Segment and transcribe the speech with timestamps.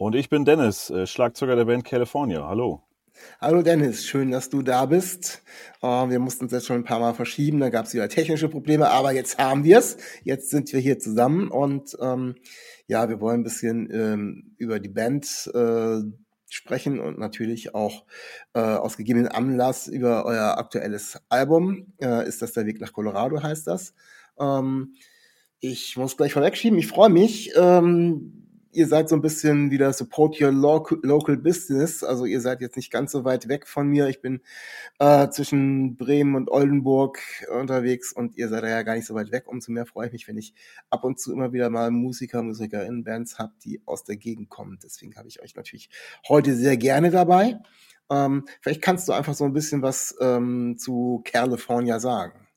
[0.00, 2.46] Und ich bin Dennis, äh, Schlagzeuger der Band California.
[2.46, 2.84] Hallo.
[3.40, 5.42] Hallo Dennis, schön, dass du da bist.
[5.82, 8.48] Uh, wir mussten uns jetzt schon ein paar Mal verschieben, da gab es wieder technische
[8.48, 9.96] Probleme, aber jetzt haben wir es.
[10.22, 12.36] Jetzt sind wir hier zusammen und ähm,
[12.86, 15.98] ja, wir wollen ein bisschen ähm, über die Band äh,
[16.48, 18.04] sprechen und natürlich auch
[18.54, 21.92] äh, aus gegebenen Anlass über euer aktuelles Album.
[22.00, 23.94] Äh, ist das der Weg nach Colorado, heißt das.
[24.38, 24.94] Ähm,
[25.58, 27.50] ich muss gleich vorwegschieben, ich freue mich.
[27.56, 28.37] Ähm,
[28.72, 32.02] ihr seid so ein bisschen wieder Support Your Local, Business.
[32.04, 34.08] Also ihr seid jetzt nicht ganz so weit weg von mir.
[34.08, 34.40] Ich bin
[34.98, 37.20] äh, zwischen Bremen und Oldenburg
[37.52, 39.44] unterwegs und ihr seid ja gar nicht so weit weg.
[39.46, 40.54] Umso mehr freue ich mich, wenn ich
[40.90, 44.78] ab und zu immer wieder mal Musiker, Musikerinnen, Bands habe, die aus der Gegend kommen.
[44.82, 45.90] Deswegen habe ich euch natürlich
[46.28, 47.58] heute sehr gerne dabei.
[48.10, 52.47] Ähm, vielleicht kannst du einfach so ein bisschen was ähm, zu California sagen.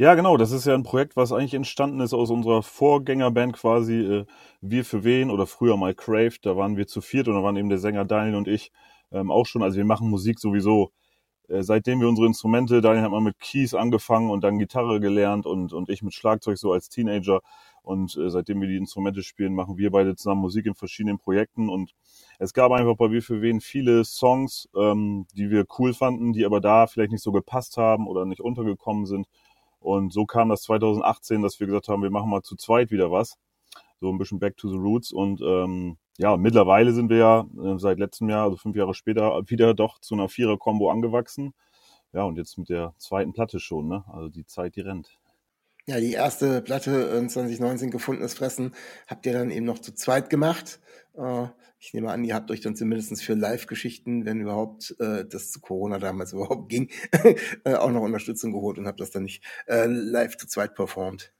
[0.00, 0.38] Ja, genau.
[0.38, 4.24] Das ist ja ein Projekt, was eigentlich entstanden ist aus unserer Vorgängerband quasi äh,
[4.62, 6.38] Wir für wen oder früher mal Crave.
[6.40, 8.72] Da waren wir zu viert und da waren eben der Sänger Daniel und ich
[9.12, 9.62] ähm, auch schon.
[9.62, 10.90] Also wir machen Musik sowieso.
[11.48, 15.44] Äh, seitdem wir unsere Instrumente, Daniel hat mal mit Keys angefangen und dann Gitarre gelernt
[15.44, 17.40] und, und ich mit Schlagzeug so als Teenager.
[17.82, 21.68] Und äh, seitdem wir die Instrumente spielen, machen wir beide zusammen Musik in verschiedenen Projekten.
[21.68, 21.94] Und
[22.38, 26.46] es gab einfach bei Wir für wen viele Songs, ähm, die wir cool fanden, die
[26.46, 29.26] aber da vielleicht nicht so gepasst haben oder nicht untergekommen sind.
[29.80, 33.10] Und so kam das 2018, dass wir gesagt haben, wir machen mal zu zweit wieder
[33.10, 33.38] was.
[34.00, 35.12] So ein bisschen back to the roots.
[35.12, 39.42] Und ähm, ja, mittlerweile sind wir ja äh, seit letztem Jahr, also fünf Jahre später,
[39.48, 41.54] wieder doch zu einer Vierer-Kombo angewachsen.
[42.12, 44.04] Ja, und jetzt mit der zweiten Platte schon, ne?
[44.08, 45.19] Also die Zeit, die rennt.
[45.86, 48.74] Ja, die erste Platte in 2019 gefundenes Fressen
[49.06, 50.80] habt ihr dann eben noch zu zweit gemacht.
[51.16, 51.46] Äh,
[51.78, 55.60] ich nehme an, ihr habt euch dann zumindest für Live-Geschichten, wenn überhaupt äh, das zu
[55.60, 56.90] Corona damals überhaupt ging,
[57.64, 61.32] äh, auch noch Unterstützung geholt und habt das dann nicht äh, live zu zweit performt.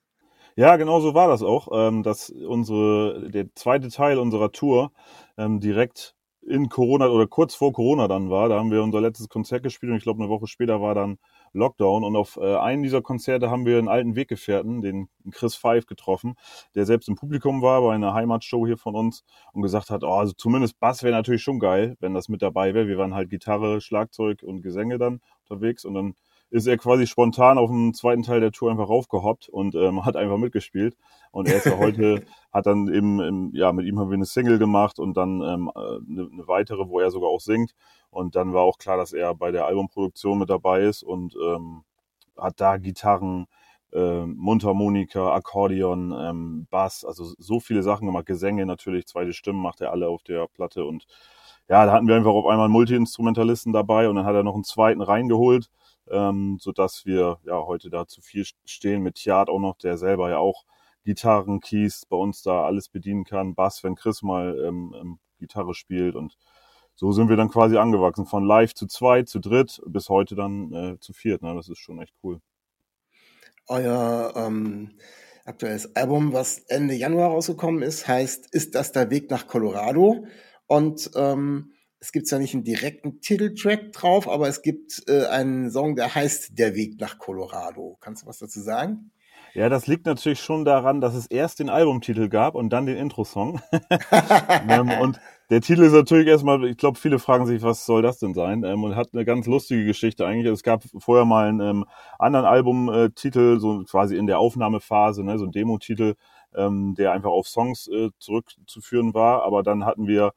[0.56, 4.92] Ja, genau so war das auch, ähm, dass unsere der zweite Teil unserer Tour
[5.36, 8.48] ähm, direkt in Corona oder kurz vor Corona dann war.
[8.48, 11.18] Da haben wir unser letztes Konzert gespielt und ich glaube eine Woche später war dann
[11.52, 12.04] Lockdown.
[12.04, 16.34] Und auf äh, einem dieser Konzerte haben wir einen alten Weggefährten, den Chris Five, getroffen,
[16.74, 20.14] der selbst im Publikum war bei einer Heimatshow hier von uns und gesagt hat, oh,
[20.14, 22.88] also zumindest Bass wäre natürlich schon geil, wenn das mit dabei wäre.
[22.88, 26.14] Wir waren halt Gitarre, Schlagzeug und Gesänge dann unterwegs und dann
[26.50, 30.16] ist er quasi spontan auf dem zweiten Teil der Tour einfach raufgehoppt und ähm, hat
[30.16, 30.96] einfach mitgespielt.
[31.30, 34.24] Und er ist ja heute, hat dann eben, im, ja, mit ihm haben wir eine
[34.24, 37.74] Single gemacht und dann ähm, eine, eine weitere, wo er sogar auch singt.
[38.10, 41.84] Und dann war auch klar, dass er bei der Albumproduktion mit dabei ist und ähm,
[42.36, 43.46] hat da Gitarren,
[43.92, 49.80] äh, Mundharmonika, Akkordeon, ähm, Bass, also so viele Sachen gemacht, Gesänge natürlich, zweite Stimmen macht
[49.80, 51.06] er alle auf der Platte und
[51.68, 54.54] ja, da hatten wir einfach auf einmal einen Multi-Instrumentalisten dabei und dann hat er noch
[54.54, 55.70] einen zweiten reingeholt
[56.10, 60.30] ähm, sodass wir ja heute da zu viel stehen mit Tjad auch noch, der selber
[60.30, 60.64] ja auch
[61.04, 65.74] Gitarren, Keys bei uns da alles bedienen kann, Bass, wenn Chris mal ähm, ähm, Gitarre
[65.74, 66.36] spielt und
[66.94, 70.72] so sind wir dann quasi angewachsen von live zu zweit, zu dritt bis heute dann
[70.74, 71.40] äh, zu viert.
[71.40, 71.54] Ne?
[71.54, 72.40] Das ist schon echt cool.
[73.68, 74.98] Euer ähm,
[75.46, 80.26] aktuelles Album, was Ende Januar rausgekommen ist, heißt Ist das der Weg nach Colorado?
[80.66, 85.70] Und ähm, es gibt zwar nicht einen direkten Titeltrack drauf, aber es gibt äh, einen
[85.70, 87.98] Song, der heißt Der Weg nach Colorado.
[88.00, 89.10] Kannst du was dazu sagen?
[89.52, 92.96] Ja, das liegt natürlich schon daran, dass es erst den Albumtitel gab und dann den
[92.96, 93.60] Intro-Song.
[94.68, 98.18] Ähm, und der Titel ist natürlich erstmal, ich glaube, viele fragen sich, was soll das
[98.18, 98.62] denn sein?
[98.62, 100.52] Ähm, und hat eine ganz lustige Geschichte eigentlich.
[100.52, 101.84] Es gab vorher mal einen ähm,
[102.18, 106.14] anderen Albumtitel, so quasi in der Aufnahmephase, ne, so ein Demo-Titel,
[106.54, 109.42] ähm, der einfach auf Songs äh, zurückzuführen war.
[109.42, 110.32] Aber dann hatten wir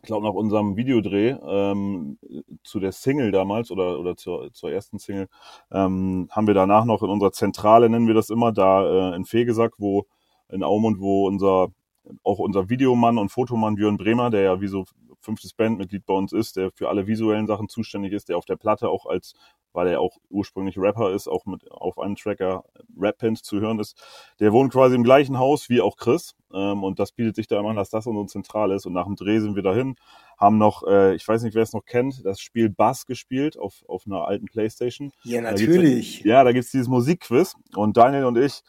[0.00, 2.18] ich glaube, nach unserem Videodreh ähm,
[2.62, 5.28] zu der Single damals oder, oder zur, zur ersten Single,
[5.72, 9.24] ähm, haben wir danach noch in unserer Zentrale, nennen wir das immer, da äh, in
[9.24, 10.06] Fegesack, wo
[10.48, 11.68] in Aumund, wo unser
[12.22, 14.84] auch unser Videomann und Fotomann Björn Bremer, der ja wie so
[15.28, 18.56] fünftes Bandmitglied bei uns ist, der für alle visuellen Sachen zuständig ist, der auf der
[18.56, 19.34] Platte auch als,
[19.74, 22.64] weil er auch ursprünglich Rapper ist, auch mit auf einem Tracker
[22.98, 24.02] Rap-Pant zu hören ist,
[24.40, 26.34] der wohnt quasi im gleichen Haus wie auch Chris.
[26.54, 28.86] Ähm, und das bietet sich da immer an, dass das unsere Zentrale ist.
[28.86, 29.96] Und nach dem Dreh sind wir dahin,
[30.38, 33.84] haben noch, äh, ich weiß nicht, wer es noch kennt, das Spiel Bass gespielt auf,
[33.86, 35.12] auf einer alten Playstation.
[35.24, 36.22] Ja, natürlich.
[36.22, 38.62] Da ja, da gibt's dieses Musikquiz und Daniel und ich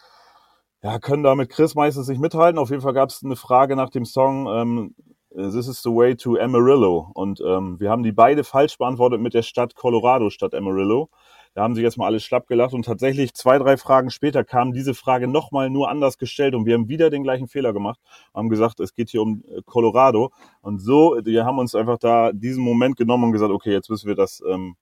[0.81, 2.59] ja, können da mit Chris meistens nicht mithalten.
[2.59, 5.91] Auf jeden Fall gab es eine Frage nach dem Song, ähm, äh, This is the
[5.91, 7.11] way to Amarillo.
[7.13, 11.09] Und ähm, wir haben die beide falsch beantwortet mit der Stadt Colorado statt Amarillo.
[11.53, 14.71] Da haben sich jetzt mal alle schlapp gelacht und tatsächlich zwei, drei Fragen später kam
[14.71, 17.99] diese Frage nochmal nur anders gestellt und wir haben wieder den gleichen Fehler gemacht,
[18.33, 20.31] haben gesagt, es geht hier um äh, Colorado
[20.61, 24.07] und so, wir haben uns einfach da diesen Moment genommen und gesagt, okay, jetzt müssen
[24.07, 24.75] wir das ähm,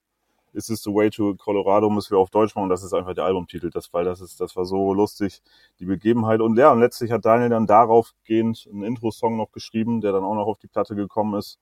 [0.57, 2.69] Is This the Way to Colorado müssen wir auf Deutsch machen.
[2.69, 5.43] Das ist einfach der Albumtitel, das, weil das ist, das war so lustig,
[5.79, 6.41] die Begebenheit.
[6.41, 10.23] Und ja, und letztlich hat Daniel dann darauf gehend einen Intro-Song noch geschrieben, der dann
[10.23, 11.59] auch noch auf die Platte gekommen ist.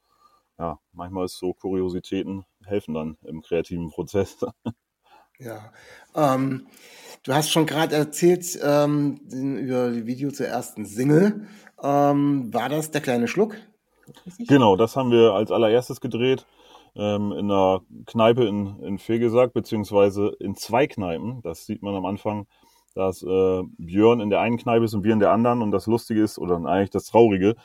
[0.58, 4.38] Ja, manchmal ist so Kuriositäten helfen dann im kreativen Prozess.
[5.38, 5.74] Ja.
[6.16, 6.68] Ähm,
[7.24, 11.46] du hast schon gerade erzählt ähm, über die Video zur ersten Single.
[11.84, 13.58] Ähm, war das der kleine Schluck?
[14.40, 16.46] Genau, das haben wir als allererstes gedreht
[16.96, 21.42] ähm, in einer Kneipe in, in Fegesack, beziehungsweise in zwei Kneipen.
[21.42, 22.48] Das sieht man am Anfang,
[22.94, 25.62] dass äh, Björn in der einen Kneipe ist und wir in der anderen.
[25.62, 27.56] Und das Lustige ist, oder eigentlich das Traurige,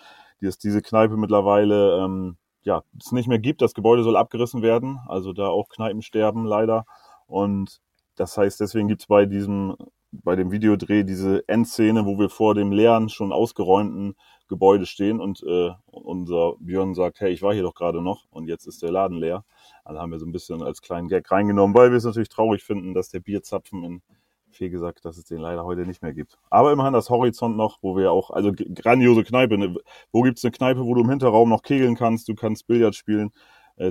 [0.41, 3.63] dass diese Kneipe mittlerweile ähm, ja, es nicht mehr gibt.
[3.63, 4.99] Das Gebäude soll abgerissen werden.
[5.09, 6.85] Also da auch Kneipen sterben leider.
[7.27, 7.81] Und
[8.17, 9.77] das heißt, deswegen gibt es bei diesem,
[10.11, 14.15] bei dem Videodreh diese Endszene, wo wir vor dem leeren, schon ausgeräumten
[14.51, 18.49] Gebäude stehen und äh, unser Björn sagt, hey, ich war hier doch gerade noch und
[18.49, 19.45] jetzt ist der Laden leer.
[19.85, 22.63] Also haben wir so ein bisschen als kleinen Gag reingenommen, weil wir es natürlich traurig
[22.63, 24.03] finden, dass der Bierzapfen in
[24.51, 26.37] viel gesagt, dass es den leider heute nicht mehr gibt.
[26.51, 29.57] Aber immerhin das Horizont noch, wo wir auch, also grandiose Kneipe.
[29.57, 29.77] Ne?
[30.13, 33.31] Wo gibt's eine Kneipe, wo du im Hinterraum noch kegeln kannst, du kannst Billard spielen,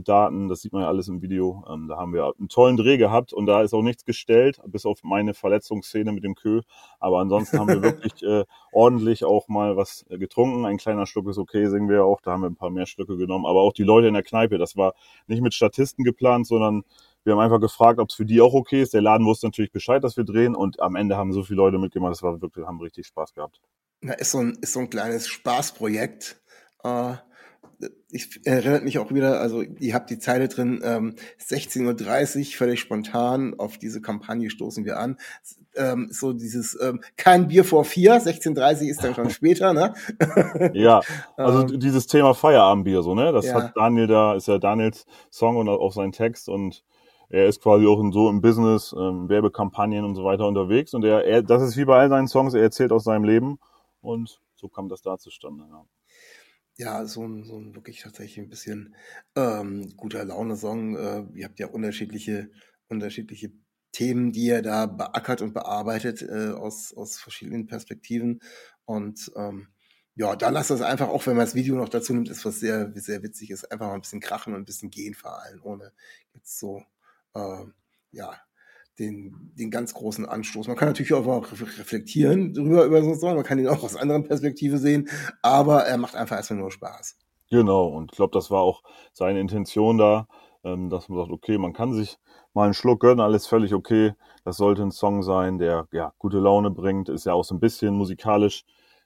[0.04, 1.66] Daten, das sieht man ja alles im Video.
[1.70, 4.86] Ähm, da haben wir einen tollen Dreh gehabt und da ist auch nichts gestellt, bis
[4.86, 6.62] auf meine Verletzungsszene mit dem Kö.
[7.00, 10.66] Aber ansonsten haben wir wirklich äh, ordentlich auch mal was äh, getrunken.
[10.66, 12.22] Ein kleiner Schluck ist okay, singen wir auch.
[12.22, 13.46] Da haben wir ein paar mehr Stücke genommen.
[13.46, 14.94] Aber auch die Leute in der Kneipe, das war
[15.28, 16.84] nicht mit Statisten geplant, sondern
[17.24, 18.94] wir haben einfach gefragt, ob es für die auch okay ist.
[18.94, 21.80] Der Laden wusste natürlich Bescheid, dass wir drehen und am Ende haben so viele Leute
[21.80, 22.12] mitgemacht.
[22.12, 23.60] Das war wirklich, haben richtig Spaß gehabt.
[24.02, 26.42] Na, ist so ein, ist so ein kleines Spaßprojekt.
[26.84, 27.16] Äh,
[28.12, 32.80] ich erinnere mich auch wieder, also ihr habt die Zeile drin, ähm, 16.30 Uhr, völlig
[32.80, 35.18] spontan, auf diese Kampagne stoßen wir an.
[35.76, 39.94] Ähm, so dieses, ähm, kein Bier vor vier, 16.30 Uhr ist dann schon später, ne?
[40.74, 41.02] ja,
[41.38, 43.32] also ähm, dieses Thema Feierabendbier, so, ne?
[43.32, 43.56] Das ja.
[43.56, 46.84] hat Daniel da, ist ja Daniels Song und auch sein Text und
[47.30, 51.06] er ist quasi auch in so im Business, ähm, Werbekampagnen und so weiter unterwegs und
[51.06, 53.60] er, er, das ist wie bei all seinen Songs, er erzählt aus seinem Leben
[54.02, 55.86] und so kam das da zustande, ja
[56.80, 58.96] ja, so ein, so ein wirklich tatsächlich ein bisschen
[59.36, 60.96] ähm, guter Laune-Song.
[60.96, 62.52] Äh, ihr habt ja unterschiedliche,
[62.88, 63.52] unterschiedliche
[63.92, 68.40] Themen, die ihr da beackert und bearbeitet äh, aus, aus verschiedenen Perspektiven.
[68.86, 69.68] Und ähm,
[70.16, 72.62] ja, da lasst es einfach, auch wenn man das Video noch dazu nimmt, ist was
[72.62, 75.62] sehr, sehr witzig ist, einfach mal ein bisschen krachen und ein bisschen gehen vor allem,
[75.64, 75.92] ohne
[76.34, 76.82] jetzt so,
[77.34, 77.66] äh,
[78.12, 78.40] ja,
[79.00, 80.68] den, den ganz großen Anstoß.
[80.68, 84.78] Man kann natürlich auch reflektieren drüber über so man kann ihn auch aus anderen Perspektive
[84.78, 85.10] sehen,
[85.42, 87.18] aber er macht einfach erstmal nur Spaß.
[87.50, 90.28] Genau, und ich glaube, das war auch seine Intention da,
[90.64, 92.20] ähm, dass man sagt, okay, man kann sich
[92.54, 94.14] mal einen Schluck gönnen, alles völlig okay.
[94.44, 97.60] Das sollte ein Song sein, der ja gute Laune bringt, ist ja auch so ein
[97.60, 98.66] bisschen musikalisch,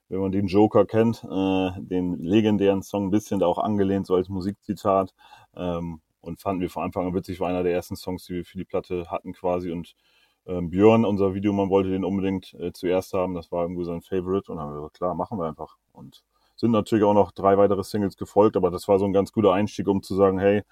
[0.09, 4.15] wenn man den Joker kennt, äh, den legendären Song ein bisschen da auch angelehnt, so
[4.15, 5.13] als Musikzitat.
[5.55, 8.45] Ähm, und fanden wir von Anfang an witzig, war einer der ersten Songs, die wir
[8.45, 9.71] für die Platte hatten quasi.
[9.71, 9.95] Und
[10.47, 14.49] ähm, Björn, unser Videomann, wollte den unbedingt äh, zuerst haben, das war irgendwie sein Favorite.
[14.51, 15.77] Und dann haben wir gesagt, klar, machen wir einfach.
[15.91, 16.23] Und
[16.55, 19.53] sind natürlich auch noch drei weitere Singles gefolgt, aber das war so ein ganz guter
[19.53, 20.63] Einstieg, um zu sagen, hey,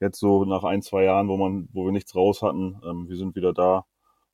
[0.00, 3.16] jetzt so nach ein, zwei Jahren, wo man, wo wir nichts raus hatten, ähm, wir
[3.16, 3.86] sind wieder da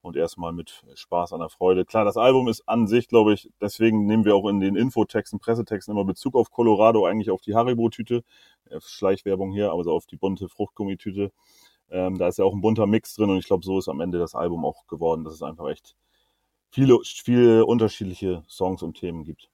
[0.02, 1.84] und erstmal mit Spaß an der Freude.
[1.84, 5.38] Klar, das Album ist an sich, glaube ich, deswegen nehmen wir auch in den Infotexten,
[5.38, 8.24] Pressetexten immer Bezug auf Colorado, eigentlich auf die Haribo-Tüte.
[8.68, 11.32] Äh, Schleichwerbung hier, aber so auf die bunte Fruchtgummitüte.
[11.90, 14.00] Ähm, da ist ja auch ein bunter Mix drin und ich glaube, so ist am
[14.00, 15.94] Ende das Album auch geworden, dass es einfach echt
[16.70, 19.50] viele, viele unterschiedliche Songs und Themen gibt.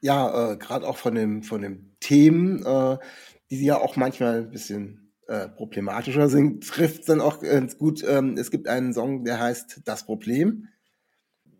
[0.00, 2.98] Ja, äh, gerade auch von dem, von den Themen, äh,
[3.50, 8.04] die ja auch manchmal ein bisschen äh, problematischer sind, trifft dann auch ganz gut.
[8.06, 10.66] Ähm, es gibt einen Song, der heißt Das Problem.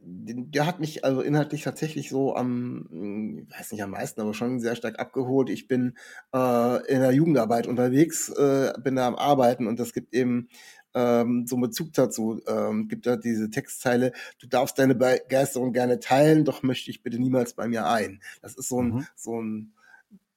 [0.03, 4.59] Der hat mich also inhaltlich tatsächlich so am, ich weiß nicht am meisten, aber schon
[4.59, 5.50] sehr stark abgeholt.
[5.50, 5.95] Ich bin
[6.35, 10.49] äh, in der Jugendarbeit unterwegs, äh, bin da am Arbeiten und das gibt eben
[10.95, 12.41] ähm, so einen Bezug dazu.
[12.49, 17.21] Ähm, gibt da diese Textzeile, du darfst deine Begeisterung gerne teilen, doch möchte ich bitte
[17.21, 18.21] niemals bei mir ein.
[18.43, 19.07] Das ist so ein, mhm.
[19.15, 19.75] so ein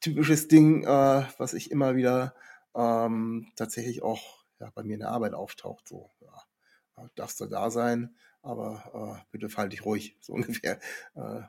[0.01, 2.35] typisches Ding, äh, was ich immer wieder
[2.75, 5.87] ähm, tatsächlich auch ja, bei mir in der Arbeit auftaucht.
[5.87, 10.79] So, ja, darfst du da sein, aber äh, bitte fall dich ruhig, so ungefähr.
[11.15, 11.41] Äh,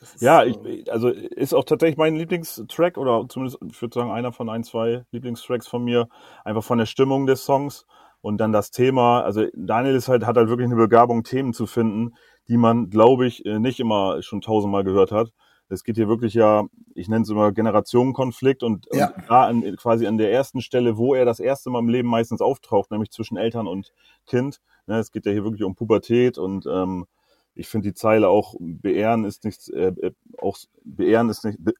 [0.00, 4.10] ist, ja, ich, äh, also ist auch tatsächlich mein Lieblingstrack oder zumindest, ich würde sagen,
[4.10, 6.08] einer von ein, zwei Lieblingstracks von mir,
[6.44, 7.86] einfach von der Stimmung des Songs
[8.20, 9.22] und dann das Thema.
[9.22, 12.14] Also Daniel ist halt, hat halt wirklich eine Begabung, Themen zu finden,
[12.48, 15.32] die man, glaube ich, äh, nicht immer schon tausendmal gehört hat.
[15.68, 19.08] Es geht hier wirklich ja, ich nenne es immer Generationenkonflikt und, Ja.
[19.10, 22.08] und da an, quasi an der ersten Stelle, wo er das erste Mal im Leben
[22.08, 23.92] meistens auftaucht, nämlich zwischen Eltern und
[24.26, 24.60] Kind.
[24.86, 27.06] Ne, es geht ja hier wirklich um Pubertät und ähm,
[27.54, 31.74] ich finde die Zeile auch beehren ist nicht äh, äh, auch beehren ist nicht be,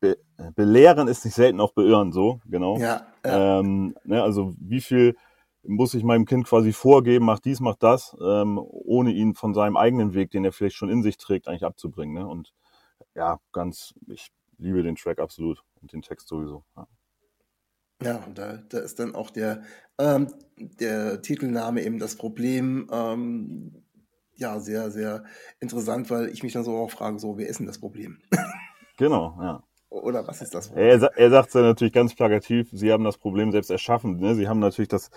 [0.00, 0.16] be,
[0.54, 3.60] belehren ist nicht selten auch beirren so genau Ja, ja.
[3.60, 5.16] ähm, ne, also wie viel
[5.66, 9.78] muss ich meinem Kind quasi vorgeben, mach dies, mach das, ähm, ohne ihn von seinem
[9.78, 12.14] eigenen Weg, den er vielleicht schon in sich trägt, eigentlich abzubringen.
[12.14, 12.26] Ne?
[12.26, 12.52] Und
[13.14, 14.28] ja, ganz, ich
[14.58, 16.64] liebe den Track absolut und den Text sowieso.
[16.76, 16.86] Ja.
[18.02, 19.62] Ja, und da, da ist dann auch der,
[19.98, 23.84] ähm, der Titelname eben das Problem, ähm,
[24.34, 25.24] ja, sehr, sehr
[25.60, 28.20] interessant, weil ich mich dann so auch frage, so, wer ist denn das Problem?
[28.96, 29.64] Genau, ja.
[30.04, 30.70] Oder was ist das?
[30.72, 34.18] Er, er sagt es ja natürlich ganz plakativ, sie haben das Problem selbst erschaffen.
[34.18, 34.34] Ne?
[34.34, 35.10] Sie haben natürlich das,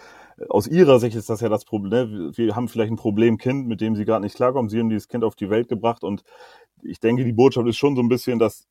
[0.47, 1.89] aus ihrer Sicht ist das ja das Problem.
[1.89, 2.31] Ne?
[2.33, 4.69] Wir haben vielleicht ein Problemkind, mit dem sie gerade nicht klarkommen.
[4.69, 6.23] Sie haben dieses Kind auf die Welt gebracht und
[6.83, 8.65] ich denke, die Botschaft ist schon so ein bisschen, dass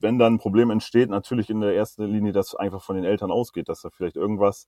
[0.00, 3.30] wenn dann ein Problem entsteht, natürlich in der ersten Linie das einfach von den Eltern
[3.30, 4.66] ausgeht, dass da vielleicht irgendwas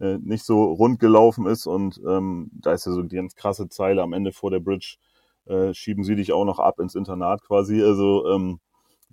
[0.00, 3.68] äh, nicht so rund gelaufen ist und ähm, da ist ja so die ganz krasse
[3.68, 4.96] Zeile am Ende vor der Bridge,
[5.44, 7.82] äh, schieben sie dich auch noch ab ins Internat quasi.
[7.82, 8.60] Also ähm,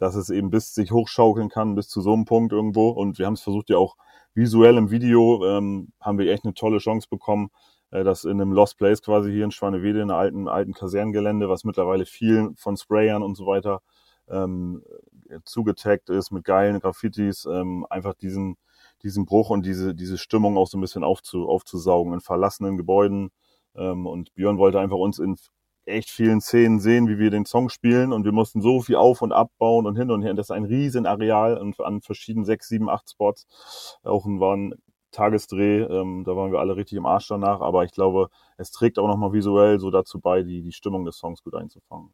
[0.02, 2.90] dass es eben bis sich hochschaukeln kann, bis zu so einem Punkt irgendwo.
[2.90, 3.98] Und wir haben es versucht ja auch
[4.34, 7.52] visuell im Video, ähm, haben wir echt eine tolle Chance bekommen,
[7.92, 11.50] äh, das in einem Lost Place quasi hier in Schwanewede, in einem alten, alten Kasernengelände,
[11.50, 13.84] was mittlerweile viel von Sprayern und so weiter
[14.28, 14.84] ähm,
[15.46, 18.58] zugetaggt ist mit geilen Graffitis, ähm, einfach diesen,
[19.04, 23.30] diesen Bruch und diese, diese Stimmung auch so ein bisschen aufzu, aufzusaugen in verlassenen Gebäuden.
[23.76, 25.38] Ähm, und Björn wollte einfach uns in
[25.86, 29.22] echt vielen Szenen sehen, wie wir den Song spielen und wir mussten so viel auf
[29.22, 30.34] und abbauen und hin und her.
[30.34, 34.00] Das ist ein riesen Areal und an verschiedenen sechs, sieben, acht Spots.
[34.04, 34.76] Auch ein, war ein
[35.12, 38.98] Tagesdreh, ähm, da waren wir alle richtig im Arsch danach, aber ich glaube, es trägt
[38.98, 42.12] auch nochmal visuell so dazu bei, die, die Stimmung des Songs gut einzufangen.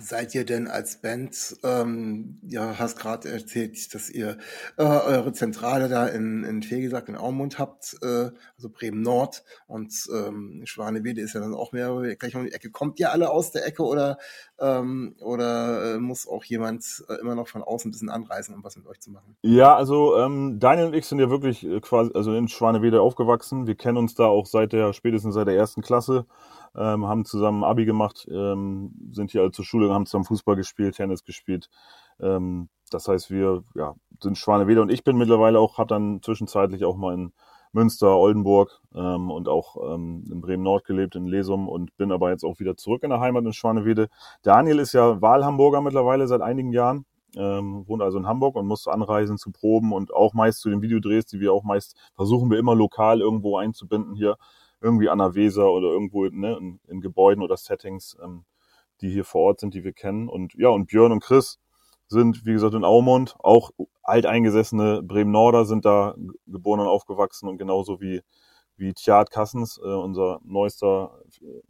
[0.00, 4.38] Seid ihr denn als Band, ähm, ja, hast gerade erzählt, dass ihr
[4.76, 9.92] äh, eure Zentrale da in, in Fegesack in Aumund habt, äh, also Bremen Nord und
[10.14, 12.70] ähm, Schwanewede ist ja dann auch mehr gleich um die Ecke.
[12.70, 14.18] Kommt ihr alle aus der Ecke oder
[14.60, 18.62] ähm, oder äh, muss auch jemand äh, immer noch von außen ein bisschen anreisen, um
[18.62, 19.36] was mit euch zu machen?
[19.42, 23.66] Ja, also ähm, Daniel und ich sind ja wirklich äh, quasi also in Schwanewede aufgewachsen.
[23.66, 26.26] Wir kennen uns da auch seit der spätestens seit der ersten Klasse,
[26.78, 30.96] ähm, haben zusammen Abi gemacht, ähm, sind hier alle zur Schule, haben zusammen Fußball gespielt,
[30.96, 31.68] Tennis gespielt.
[32.20, 36.84] Ähm, das heißt, wir ja, sind Schwanewede und ich bin mittlerweile auch, habe dann zwischenzeitlich
[36.84, 37.32] auch mal in
[37.72, 42.30] Münster, Oldenburg ähm, und auch ähm, in Bremen Nord gelebt, in Lesum und bin aber
[42.30, 44.08] jetzt auch wieder zurück in der Heimat in Schwanewede.
[44.42, 47.04] Daniel ist ja Wahlhamburger mittlerweile seit einigen Jahren,
[47.36, 50.80] ähm, wohnt also in Hamburg und muss anreisen zu Proben und auch meist zu den
[50.80, 54.36] Videodrehs, die wir auch meist versuchen wir immer lokal irgendwo einzubinden hier,
[54.80, 58.44] irgendwie an der Weser oder irgendwo ne, in, in Gebäuden oder Settings, ähm,
[59.00, 60.28] die hier vor Ort sind, die wir kennen.
[60.28, 61.58] Und ja, und Björn und Chris
[62.08, 63.70] sind, wie gesagt, in Aumund, auch
[64.02, 66.14] alteingesessene Bremen-Norder sind da
[66.46, 68.22] geboren und aufgewachsen und genauso wie,
[68.76, 71.20] wie Tjad Kassens, äh, unser neuester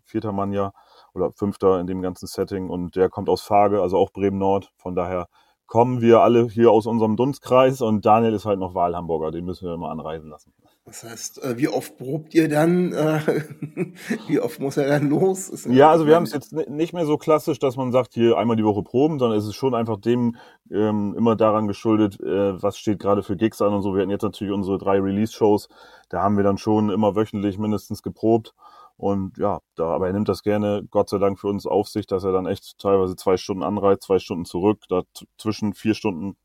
[0.05, 0.73] vierter Mann ja,
[1.15, 4.73] oder fünfter in dem ganzen Setting und der kommt aus Fage, also auch Bremen-Nord.
[4.77, 5.29] Von daher
[5.67, 9.67] kommen wir alle hier aus unserem Dunstkreis und Daniel ist halt noch Wahlhamburger, den müssen
[9.67, 10.53] wir immer anreisen lassen.
[10.88, 12.92] Das heißt, äh, wie oft probt ihr dann?
[12.95, 13.21] Äh,
[14.26, 15.49] wie oft muss er dann los?
[15.50, 18.14] Ist Ja, also wir haben es jetzt ni- nicht mehr so klassisch, dass man sagt,
[18.14, 20.37] hier einmal die Woche proben, sondern es ist schon einfach dem
[20.71, 23.95] ähm, immer daran geschuldet, äh, was steht gerade für Gigs an und so.
[23.95, 25.68] Wir hatten jetzt natürlich unsere drei Release-Shows,
[26.09, 28.54] da haben wir dann schon immer wöchentlich mindestens geprobt.
[28.97, 32.07] Und ja, da, aber er nimmt das gerne, Gott sei Dank, für uns auf sich,
[32.07, 35.95] dass er dann echt teilweise zwei Stunden anreizt, zwei Stunden zurück, da t- zwischen vier
[35.95, 36.37] Stunden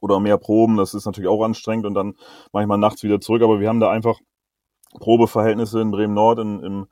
[0.00, 0.76] oder mehr Proben.
[0.76, 2.14] Das ist natürlich auch anstrengend und dann
[2.52, 3.42] manchmal nachts wieder zurück.
[3.42, 4.18] Aber wir haben da einfach
[4.98, 6.86] Probeverhältnisse in Bremen Nord, in, im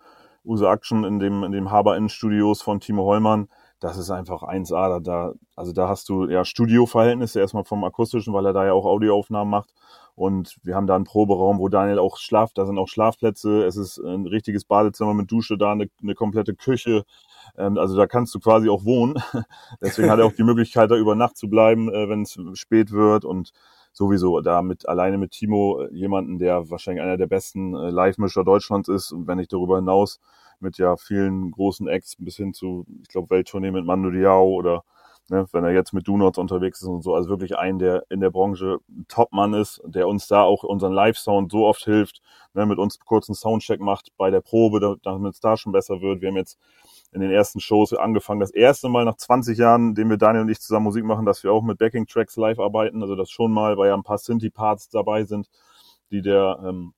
[0.45, 3.49] Use Action, in dem, in dem Haber Inn Studios von Timo Hollmann.
[3.81, 4.89] Das ist einfach 1A.
[4.89, 8.73] Da, da, also da hast du ja Studioverhältnisse erstmal vom akustischen, weil er da ja
[8.73, 9.73] auch Audioaufnahmen macht.
[10.19, 12.59] Und wir haben da einen Proberaum, wo Daniel auch schlaft.
[12.59, 13.65] Da sind auch Schlafplätze.
[13.65, 17.05] Es ist ein richtiges Badezimmer mit Dusche da, eine, eine komplette Küche.
[17.57, 19.23] Ähm, also da kannst du quasi auch wohnen.
[19.81, 22.91] Deswegen hat er auch die Möglichkeit, da über Nacht zu bleiben, äh, wenn es spät
[22.91, 23.25] wird.
[23.25, 23.53] Und
[23.93, 28.43] sowieso da mit alleine mit Timo äh, jemanden, der wahrscheinlich einer der besten äh, Live-Mischer
[28.43, 29.13] Deutschlands ist.
[29.13, 30.19] Und wenn nicht darüber hinaus
[30.59, 34.83] mit ja vielen großen Acts bis hin zu, ich glaube, Welttournee mit Mando Diao oder
[35.31, 38.21] ne, wenn er jetzt mit Do-Nots unterwegs ist und so, also wirklich ein, der in
[38.21, 42.21] der Branche Top-Mann ist, der uns da auch unseren Live-Sound so oft hilft,
[42.55, 46.01] ne, mit uns kurzen Soundcheck macht bei der Probe, da- damit es da schon besser
[46.01, 46.21] wird.
[46.21, 46.59] Wir haben jetzt
[47.13, 50.51] in den ersten Shows angefangen, das erste Mal nach 20 Jahren, dem wir Daniel und
[50.51, 53.77] ich zusammen Musik machen, dass wir auch mit Backing-Tracks live arbeiten, also das schon mal,
[53.79, 55.49] weil ja ein paar Synthie-Parts dabei sind,
[56.11, 56.93] die der ähm,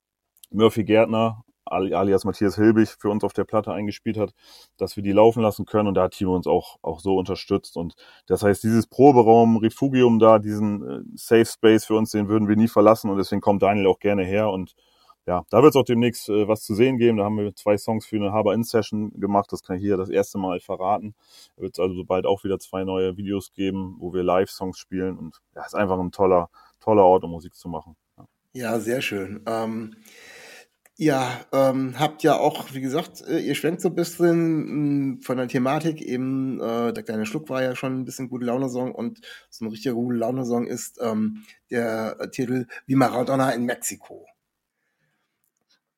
[0.50, 4.32] Murphy Gärtner alias Matthias Hilbig für uns auf der Platte eingespielt hat,
[4.76, 7.76] dass wir die laufen lassen können und da hat Timo uns auch, auch so unterstützt
[7.76, 7.94] und
[8.26, 12.56] das heißt, dieses Proberaum, Refugium da, diesen äh, Safe Space für uns, den würden wir
[12.56, 14.74] nie verlassen und deswegen kommt Daniel auch gerne her und
[15.26, 17.18] ja, da wird es auch demnächst äh, was zu sehen geben.
[17.18, 19.52] Da haben wir zwei Songs für eine Haber-In-Session gemacht.
[19.52, 21.14] Das kann ich hier das erste Mal verraten.
[21.56, 25.18] Da wird es also bald auch wieder zwei neue Videos geben, wo wir Live-Songs spielen.
[25.18, 26.48] Und ja, ist einfach ein toller,
[26.80, 27.96] toller Ort, um Musik zu machen.
[28.16, 28.24] Ja,
[28.54, 29.42] ja sehr schön.
[29.46, 29.94] Ähm,
[31.00, 35.38] ja, ähm, habt ja auch, wie gesagt, äh, ihr schwenkt so ein bisschen mm, von
[35.38, 39.22] der Thematik eben, äh, der kleine Schluck war ja schon ein bisschen gute Laune-Song und
[39.48, 44.26] so ein richtiger gute Laune-Song ist ähm, der Titel Wie Maradona in Mexiko.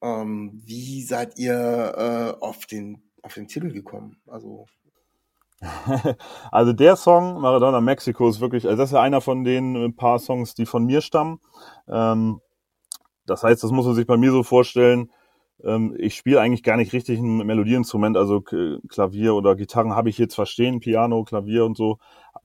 [0.01, 4.19] Ähm, wie seid ihr äh, auf, den, auf den Titel gekommen?
[4.29, 4.67] Also
[6.53, 9.91] also der Song Maradona Mexico ist wirklich, also das ist ja einer von den äh,
[9.91, 11.41] paar Songs, die von mir stammen.
[11.89, 12.41] Ähm,
[13.27, 15.11] das heißt, das muss man sich bei mir so vorstellen.
[15.65, 20.19] Ähm, ich spiele eigentlich gar nicht richtig ein Melodieinstrument, also Klavier oder Gitarren habe ich
[20.19, 21.99] jetzt verstehen, Piano, Klavier und so,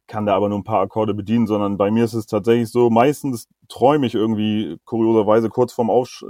[0.08, 2.90] kann da aber nur ein paar Akkorde bedienen, sondern bei mir ist es tatsächlich so,
[2.90, 6.24] meistens träume ich irgendwie kurioserweise kurz vorm Aufsch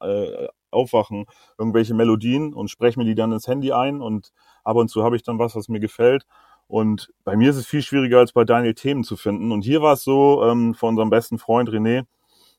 [0.00, 1.26] äh, Aufwachen
[1.58, 4.32] irgendwelche Melodien und spreche mir die dann ins Handy ein und
[4.64, 6.26] ab und zu habe ich dann was, was mir gefällt.
[6.66, 9.52] Und bei mir ist es viel schwieriger, als bei Daniel Themen zu finden.
[9.52, 12.04] Und hier war es so, ähm, von unserem besten Freund René,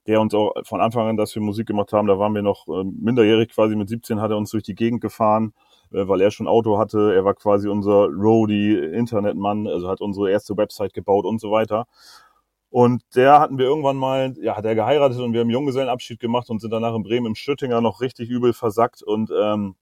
[0.08, 2.68] der uns auch von Anfang an, dass wir Musik gemacht haben, da waren wir noch
[2.68, 5.54] äh, minderjährig quasi, mit 17 hat er uns durch die Gegend gefahren,
[5.92, 7.14] äh, weil er schon Auto hatte.
[7.14, 11.86] Er war quasi unser Roadie, Internetmann, also hat unsere erste Website gebaut und so weiter.
[12.70, 16.50] Und der hatten wir irgendwann mal, ja, hat er geheiratet und wir haben Junggesellenabschied gemacht
[16.50, 19.76] und sind danach in Bremen im Stüttinger noch richtig übel versackt und ähm,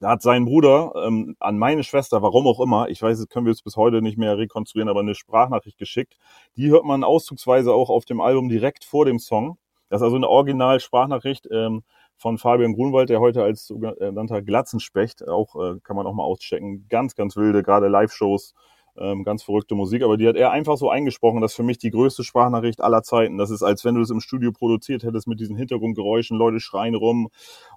[0.00, 3.52] da hat sein Bruder ähm, an meine Schwester, warum auch immer, ich weiß, können wir
[3.52, 6.16] jetzt bis heute nicht mehr rekonstruieren, aber eine Sprachnachricht geschickt.
[6.56, 9.58] Die hört man auszugsweise auch auf dem Album direkt vor dem Song.
[9.90, 11.82] Das ist also eine Original-Sprachnachricht ähm,
[12.16, 16.86] von Fabian Grunwald, der heute als sogenannter Glatzenspecht, auch äh, kann man auch mal auschecken,
[16.88, 18.54] ganz, ganz wilde, gerade Live-Shows
[18.96, 21.78] ähm, ganz verrückte Musik, aber die hat er einfach so eingesprochen, das ist für mich
[21.78, 23.38] die größte Sprachnachricht aller Zeiten.
[23.38, 26.94] Das ist, als wenn du es im Studio produziert hättest mit diesen Hintergrundgeräuschen, Leute schreien
[26.94, 27.28] rum.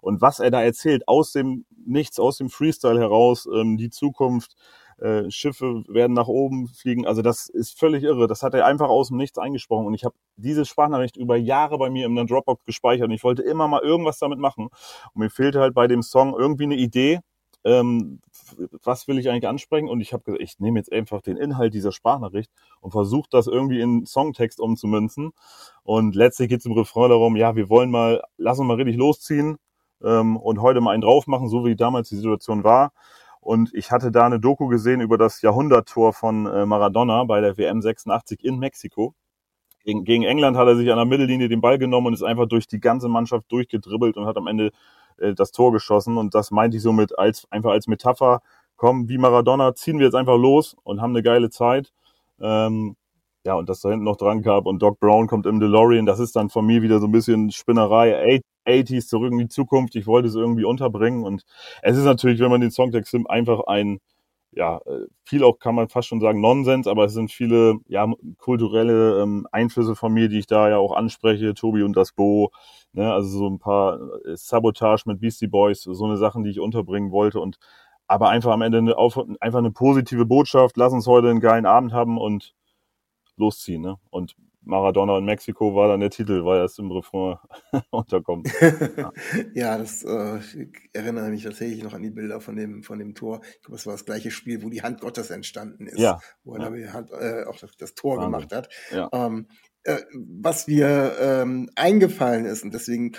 [0.01, 4.55] Und was er da erzählt, aus dem Nichts, aus dem Freestyle heraus, ähm, die Zukunft,
[4.99, 7.05] äh, Schiffe werden nach oben fliegen.
[7.05, 8.27] Also das ist völlig irre.
[8.27, 9.85] Das hat er einfach aus dem Nichts eingesprochen.
[9.85, 13.07] Und ich habe diese Sprachnachricht über Jahre bei mir in der Dropbox gespeichert.
[13.07, 14.69] Und ich wollte immer mal irgendwas damit machen.
[15.13, 17.19] Und mir fehlte halt bei dem Song irgendwie eine Idee,
[17.63, 18.19] ähm,
[18.83, 19.89] was will ich eigentlich ansprechen?
[19.89, 23.47] Und ich habe gesagt, ich nehme jetzt einfach den Inhalt dieser Sprachnachricht und versuche das
[23.47, 25.31] irgendwie in Songtext umzumünzen.
[25.83, 28.97] Und letztlich geht es im Refrain darum, ja, wir wollen mal, lass uns mal richtig
[28.97, 29.57] losziehen
[30.03, 32.91] ähm, und heute mal einen drauf machen, so wie damals die Situation war.
[33.39, 37.57] Und ich hatte da eine Doku gesehen über das Jahrhunderttor von äh, Maradona bei der
[37.57, 39.13] WM 86 in Mexiko.
[39.83, 42.47] Gegen, gegen England hat er sich an der Mittellinie den Ball genommen und ist einfach
[42.47, 44.71] durch die ganze Mannschaft durchgedribbelt und hat am Ende
[45.17, 46.17] äh, das Tor geschossen.
[46.17, 48.41] Und das meinte ich somit als, einfach als Metapher.
[48.75, 51.93] Komm, wie Maradona, ziehen wir jetzt einfach los und haben eine geile Zeit.
[52.39, 52.95] Ähm,
[53.45, 56.19] ja, und dass da hinten noch dran gab und Doc Brown kommt im DeLorean, das
[56.19, 60.07] ist dann von mir wieder so ein bisschen Spinnerei, 80s zurück in die Zukunft, ich
[60.07, 61.43] wollte es irgendwie unterbringen und
[61.81, 63.99] es ist natürlich, wenn man den Songtext nimmt, einfach ein,
[64.55, 68.07] ja, äh, viel auch kann man fast schon sagen Nonsens, aber es sind viele, ja,
[68.37, 72.51] kulturelle ähm, Einflüsse von mir, die ich da ja auch anspreche, Tobi und das Bo,
[72.93, 73.11] Ne?
[73.11, 77.11] Also so ein paar äh, Sabotage mit Beastie Boys, so eine Sachen, die ich unterbringen
[77.11, 77.57] wollte und
[78.07, 81.65] aber einfach am Ende eine, auf, einfach eine positive Botschaft, lass uns heute einen geilen
[81.65, 82.53] Abend haben und
[83.37, 83.81] losziehen.
[83.81, 83.97] Ne?
[84.11, 84.35] Und
[84.65, 87.37] Maradona in Mexiko war dann der Titel, weil das im Refrain
[87.91, 88.49] unterkommt.
[88.97, 89.11] Ja,
[89.53, 93.15] ja das äh, ich erinnere mich tatsächlich noch an die Bilder von dem, von dem
[93.15, 93.41] Tor.
[93.43, 96.55] Ich glaube, es war das gleiche Spiel, wo die Hand Gottes entstanden ist, ja, wo
[96.55, 96.93] er ja.
[96.93, 98.31] Hand, äh, auch das, das Tor Wahnsinn.
[98.31, 98.69] gemacht hat.
[98.91, 99.09] Ja.
[99.11, 99.47] Ähm,
[99.83, 103.13] äh, was mir ähm, eingefallen ist und deswegen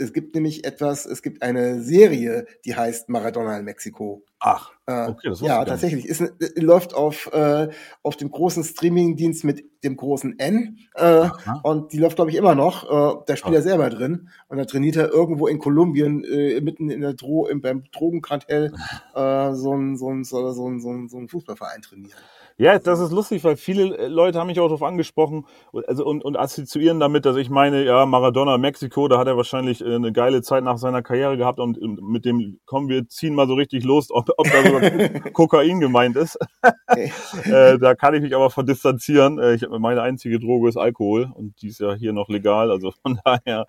[0.00, 4.24] es gibt nämlich etwas, es gibt eine Serie, die heißt Maradona in Mexiko.
[4.40, 6.06] Ach, Äh, okay, das wusste ja, tatsächlich.
[6.06, 7.68] Ist, äh, läuft auf, äh,
[8.02, 10.78] auf dem großen Streamingdienst mit dem großen N.
[10.94, 11.28] Äh,
[11.62, 12.84] und die läuft, glaube ich, immer noch.
[12.84, 14.30] Äh, da spielt er selber drin.
[14.48, 18.72] Und da trainiert er irgendwo in Kolumbien, äh, mitten in der Dro im, beim Drogenkartell,
[19.14, 22.18] äh, so ein, so ein, so ein, so ein, so ein, so ein Fußballverein trainieren.
[22.60, 26.04] Ja, das ist lustig, weil viele äh, Leute haben mich auch darauf angesprochen und, also,
[26.04, 29.94] und, und assoziieren damit, dass ich meine, ja, Maradona Mexiko, da hat er wahrscheinlich äh,
[29.94, 33.54] eine geile Zeit nach seiner Karriere gehabt und, mit dem, kommen wir ziehen mal so
[33.54, 36.38] richtig los, ob, ob da sogar Ko- Kokain gemeint ist.
[36.86, 39.38] äh, da kann ich mich aber von distanzieren.
[39.38, 42.92] Äh, ich, meine einzige Droge ist Alkohol und die ist ja hier noch legal, also
[43.02, 43.64] von daher.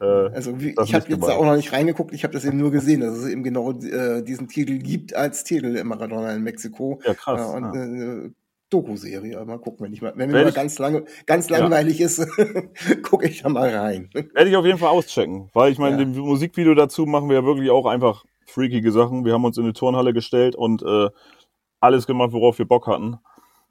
[0.00, 2.56] Äh, Also wie, ich habe jetzt da auch noch nicht reingeguckt, ich habe das eben
[2.56, 7.00] nur gesehen, dass es eben genau diesen Titel gibt als Titel im Maradona in Mexiko.
[7.04, 7.52] ja, krass.
[7.52, 8.29] Äh, und ja.
[8.70, 9.44] Äh, Doku-Serie.
[9.44, 12.06] Mal gucken, wenn ich mal, wenn mir mal ganz lange, ganz langweilig ja.
[12.06, 12.26] ist,
[13.02, 14.10] gucke ich da mal rein.
[14.12, 16.04] Werde ich auf jeden Fall auschecken, weil ich meine, ja.
[16.04, 19.24] dem Musikvideo dazu machen wir ja wirklich auch einfach freakige Sachen.
[19.24, 21.08] Wir haben uns in die Turnhalle gestellt und äh,
[21.80, 23.18] alles gemacht, worauf wir Bock hatten.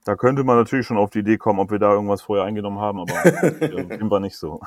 [0.06, 2.80] Da könnte man natürlich schon auf die Idee kommen, ob wir da irgendwas vorher eingenommen
[2.80, 3.52] haben, aber
[3.98, 4.62] dem war nicht so.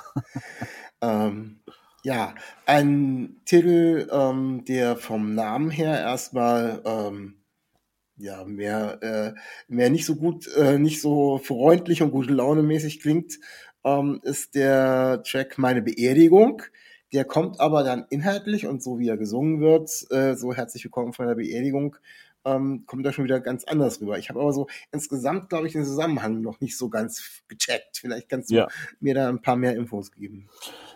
[1.00, 1.60] ähm,
[2.04, 2.34] ja,
[2.66, 7.41] ein Titel, ähm, der vom Namen her erstmal ähm,
[8.22, 9.34] ja mehr äh,
[9.68, 13.38] mehr nicht so gut, äh, nicht so freundlich und gute Laune mäßig klingt,
[13.84, 16.62] ähm, ist der Track Meine Beerdigung.
[17.12, 21.12] Der kommt aber dann inhaltlich und so wie er gesungen wird, äh, so herzlich willkommen
[21.12, 21.96] von der Beerdigung,
[22.44, 24.18] ähm, kommt da schon wieder ganz anders rüber.
[24.18, 27.98] Ich habe aber so insgesamt, glaube ich, den Zusammenhang noch nicht so ganz gecheckt.
[27.98, 28.68] Vielleicht kannst du ja.
[29.00, 30.48] mir da ein paar mehr Infos geben.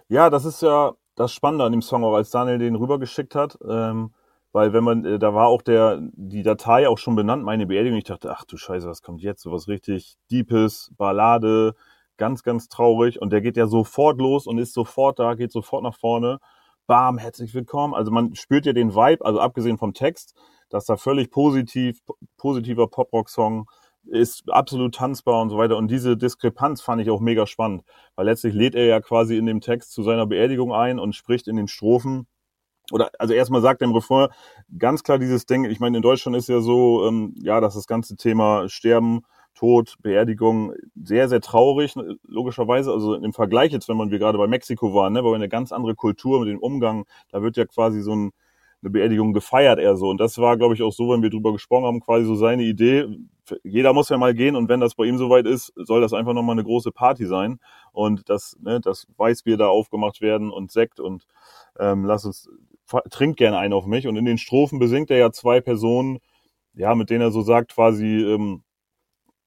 [0.08, 3.58] Ja, das ist ja das Spannende an dem Song, auch als Daniel den rübergeschickt hat.
[3.68, 4.12] Ähm,
[4.56, 7.98] weil wenn man, äh, da war auch der, die Datei auch schon benannt, meine Beerdigung.
[7.98, 9.42] Ich dachte, ach du Scheiße, was kommt jetzt?
[9.42, 11.74] So was richtig Deepes, Ballade,
[12.16, 13.20] ganz, ganz traurig.
[13.20, 16.38] Und der geht ja sofort los und ist sofort da, geht sofort nach vorne.
[16.86, 17.92] Bam, herzlich willkommen.
[17.92, 20.34] Also man spürt ja den Vibe, also abgesehen vom Text,
[20.70, 21.98] dass da völlig positiv,
[22.38, 23.70] positiver Pop-Rock-Song
[24.06, 25.76] ist absolut tanzbar und so weiter.
[25.76, 27.82] Und diese Diskrepanz fand ich auch mega spannend,
[28.14, 31.46] weil letztlich lädt er ja quasi in dem Text zu seiner Beerdigung ein und spricht
[31.46, 32.26] in den Strophen.
[32.92, 34.28] Oder also erstmal sagt im Refrain
[34.78, 37.86] ganz klar dieses Ding, ich meine, in Deutschland ist ja so, ähm, ja, dass das
[37.86, 39.22] ganze Thema Sterben,
[39.54, 41.94] Tod, Beerdigung sehr, sehr traurig,
[42.26, 42.92] logischerweise.
[42.92, 45.48] Also im Vergleich jetzt, wenn man wir gerade bei Mexiko waren, ne, weil wir eine
[45.48, 48.32] ganz andere Kultur mit dem Umgang, da wird ja quasi so ein
[48.82, 50.08] eine Beerdigung gefeiert eher so.
[50.08, 52.62] Und das war, glaube ich, auch so, wenn wir drüber gesprochen haben, quasi so seine
[52.62, 53.06] Idee.
[53.62, 56.32] Jeder muss ja mal gehen und wenn das bei ihm soweit ist, soll das einfach
[56.32, 57.58] nochmal eine große Party sein.
[57.92, 61.26] Und das, ne, das Weißbier da aufgemacht werden und Sekt und
[61.78, 62.48] ähm, lass uns,
[63.10, 64.06] trinkt gerne einen auf mich.
[64.06, 66.18] Und in den Strophen besingt er ja zwei Personen,
[66.74, 68.62] ja, mit denen er so sagt, quasi, ähm,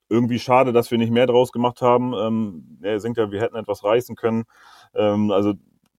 [0.09, 2.13] irgendwie schade, dass wir nicht mehr draus gemacht haben.
[2.13, 4.45] Ähm, er singt ja, wir hätten etwas reißen können.
[4.95, 5.53] Ähm, also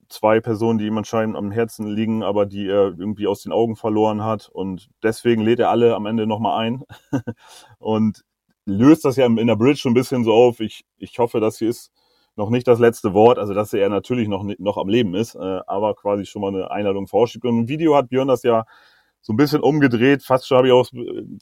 [0.09, 3.77] zwei Personen, die ihm anscheinend am Herzen liegen, aber die er irgendwie aus den Augen
[3.77, 4.49] verloren hat.
[4.49, 6.85] Und deswegen lädt er alle am Ende nochmal ein
[7.79, 8.25] und
[8.67, 10.61] löst das ja in der Bridge schon ein bisschen so auf.
[10.61, 11.93] Ich, ich hoffe, das hier ist
[12.41, 15.61] noch nicht das letzte Wort, also dass er natürlich noch, noch am Leben ist, äh,
[15.67, 17.45] aber quasi schon mal eine Einladung vorschiebt.
[17.45, 18.65] Und im Video hat Björn das ja
[19.21, 20.23] so ein bisschen umgedreht.
[20.23, 20.89] Fast schon habe ich auch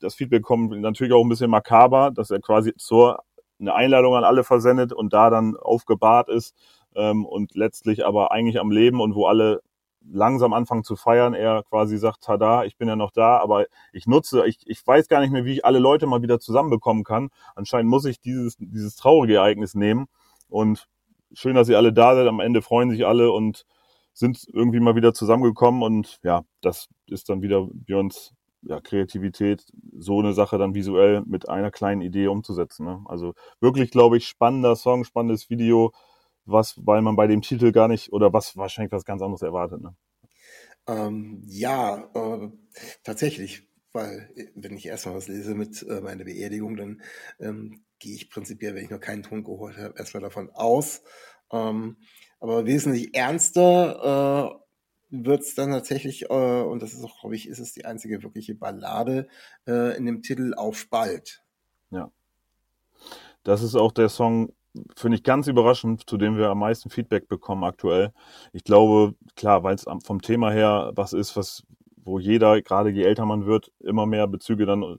[0.00, 3.20] das Feedback bekommen, natürlich auch ein bisschen makaber, dass er quasi zur
[3.60, 6.56] eine Einladung an alle versendet und da dann aufgebahrt ist
[6.96, 9.62] ähm, und letztlich aber eigentlich am Leben und wo alle
[10.10, 14.06] langsam anfangen zu feiern, er quasi sagt, tada, ich bin ja noch da, aber ich
[14.06, 17.28] nutze, ich, ich weiß gar nicht mehr, wie ich alle Leute mal wieder zusammenbekommen kann.
[17.54, 20.06] Anscheinend muss ich dieses, dieses traurige Ereignis nehmen
[20.48, 20.88] und
[21.32, 22.26] schön, dass ihr alle da seid.
[22.26, 23.64] Am Ende freuen sich alle und
[24.12, 29.64] sind irgendwie mal wieder zusammengekommen und ja, das ist dann wieder Björns ja, Kreativität,
[29.96, 32.84] so eine Sache dann visuell mit einer kleinen Idee umzusetzen.
[32.84, 33.04] Ne?
[33.06, 35.92] Also wirklich, glaube ich, spannender Song, spannendes Video,
[36.44, 39.80] was, weil man bei dem Titel gar nicht oder was wahrscheinlich was ganz anderes erwartet.
[39.80, 39.94] Ne?
[40.88, 42.50] Ähm, ja, äh,
[43.04, 47.02] tatsächlich, weil wenn ich erstmal was lese mit äh, meiner Beerdigung, dann
[47.40, 51.02] ähm, gehe ich prinzipiell, wenn ich noch keinen Ton geholt habe, erstmal davon aus.
[51.50, 51.96] Ähm,
[52.40, 54.68] aber wesentlich ernster äh,
[55.10, 58.22] wird es dann tatsächlich, äh, und das ist auch, glaube ich, ist es die einzige
[58.22, 59.28] wirkliche Ballade
[59.66, 61.42] äh, in dem Titel Auf bald.
[61.90, 62.10] Ja.
[63.42, 64.52] Das ist auch der Song,
[64.96, 68.12] finde ich ganz überraschend, zu dem wir am meisten Feedback bekommen aktuell.
[68.52, 71.64] Ich glaube, klar, weil es vom Thema her was ist, was,
[72.08, 74.96] wo jeder, gerade je älter man wird, immer mehr Bezüge dann äh,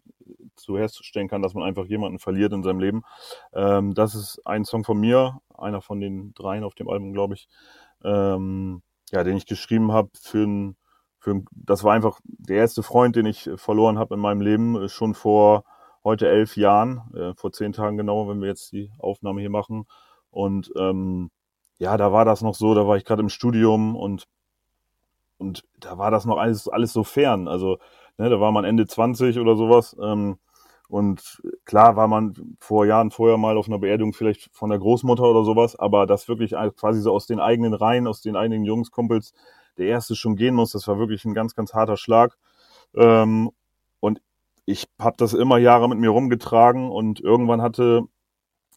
[0.56, 3.02] zu herstellen kann, dass man einfach jemanden verliert in seinem Leben.
[3.54, 7.34] Ähm, das ist ein Song von mir, einer von den dreien auf dem Album, glaube
[7.34, 7.48] ich,
[8.04, 10.78] ähm, ja, den ich geschrieben habe für ein,
[11.18, 14.76] für ein, das war einfach der erste Freund, den ich verloren habe in meinem Leben,
[14.76, 15.64] äh, schon vor
[16.04, 19.86] heute elf Jahren, äh, vor zehn Tagen genau, wenn wir jetzt die Aufnahme hier machen.
[20.30, 21.32] Und ähm,
[21.80, 24.28] ja, da war das noch so, da war ich gerade im Studium und
[25.40, 27.48] und da war das noch alles alles so fern.
[27.48, 27.80] Also
[28.18, 29.96] ne, da war man Ende 20 oder sowas.
[30.02, 30.38] Ähm,
[30.90, 35.24] und klar war man vor Jahren vorher mal auf einer Beerdigung vielleicht von der Großmutter
[35.24, 39.34] oder sowas, aber das wirklich quasi so aus den eigenen Reihen, aus den eigenen Jungskumpels,
[39.78, 42.38] der erste schon gehen muss, das war wirklich ein ganz, ganz harter Schlag.
[42.96, 43.52] Ähm,
[44.00, 44.22] und
[44.66, 48.04] ich habe das immer Jahre mit mir rumgetragen und irgendwann hatte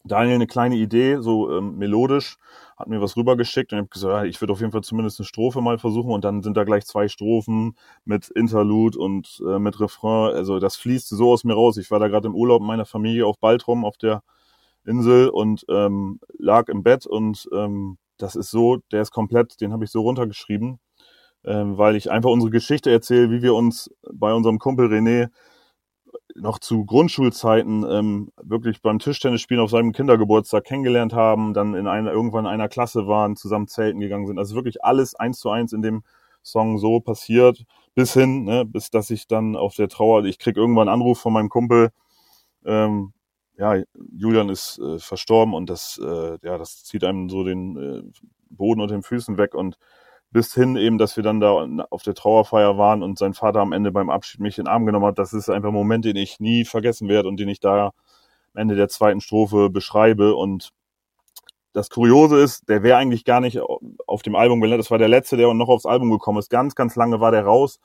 [0.05, 2.37] Daniel eine kleine Idee, so ähm, melodisch,
[2.77, 5.25] hat mir was rübergeschickt und ich habe gesagt, ich würde auf jeden Fall zumindest eine
[5.25, 9.79] Strophe mal versuchen und dann sind da gleich zwei Strophen mit Interlude und äh, mit
[9.79, 10.35] Refrain.
[10.35, 11.77] Also das fließt so aus mir raus.
[11.77, 14.23] Ich war da gerade im Urlaub mit meiner Familie auf Baltrum auf der
[14.85, 19.71] Insel und ähm, lag im Bett und ähm, das ist so, der ist komplett, den
[19.71, 20.79] habe ich so runtergeschrieben,
[21.45, 25.29] ähm, weil ich einfach unsere Geschichte erzähle, wie wir uns bei unserem Kumpel René
[26.35, 32.11] noch zu Grundschulzeiten ähm, wirklich beim Tischtennisspielen auf seinem Kindergeburtstag kennengelernt haben, dann in einer,
[32.11, 34.39] irgendwann in einer Klasse waren, zusammen zelten gegangen sind.
[34.39, 36.03] Also wirklich alles eins zu eins in dem
[36.43, 37.63] Song so passiert,
[37.95, 41.19] bis hin, ne, bis dass ich dann auf der Trauer, ich krieg irgendwann einen Anruf
[41.19, 41.91] von meinem Kumpel,
[42.65, 43.13] ähm,
[43.57, 48.01] ja, Julian ist äh, verstorben und das, äh, ja, das zieht einem so den äh,
[48.49, 49.77] Boden unter den Füßen weg und
[50.33, 51.51] bis hin eben, dass wir dann da
[51.89, 54.85] auf der Trauerfeier waren und sein Vater am Ende beim Abschied mich in den Arm
[54.85, 55.19] genommen hat.
[55.19, 57.93] Das ist einfach ein Moment, den ich nie vergessen werde und den ich da
[58.53, 60.35] am Ende der zweiten Strophe beschreibe.
[60.35, 60.71] Und
[61.71, 63.59] das Kuriose ist, der wäre eigentlich gar nicht
[64.07, 64.85] auf dem Album gelandet.
[64.85, 66.49] Das war der letzte, der noch aufs Album gekommen ist.
[66.49, 67.79] Ganz, ganz lange war der raus,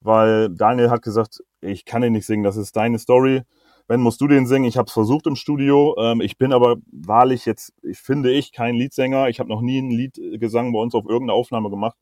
[0.00, 3.42] weil Daniel hat gesagt, ich kann den nicht singen, das ist deine Story
[3.86, 4.66] wenn musst du den singen.
[4.66, 5.94] Ich habe es versucht im Studio.
[5.98, 9.28] Ähm, ich bin aber wahrlich jetzt, ich finde ich, kein Liedsänger.
[9.28, 11.96] Ich habe noch nie ein Liedgesang bei uns auf irgendeine Aufnahme gemacht.